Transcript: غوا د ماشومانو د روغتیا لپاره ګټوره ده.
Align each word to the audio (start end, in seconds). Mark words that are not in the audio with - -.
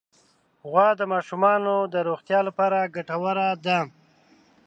غوا 0.69 0.87
د 0.99 1.01
ماشومانو 1.13 1.75
د 1.93 1.95
روغتیا 2.09 2.39
لپاره 2.47 2.91
ګټوره 2.95 3.47
ده. 3.65 3.79